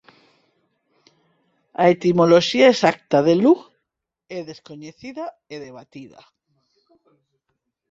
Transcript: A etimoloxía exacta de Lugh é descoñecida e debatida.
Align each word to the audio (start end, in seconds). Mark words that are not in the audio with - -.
A 1.81 1.83
etimoloxía 1.95 2.67
exacta 2.73 3.17
de 3.27 3.33
Lugh 3.43 3.65
é 4.37 4.39
descoñecida 4.51 5.25
e 5.53 5.55
debatida. 5.67 6.21